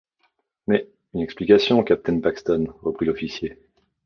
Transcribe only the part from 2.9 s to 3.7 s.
l’officier.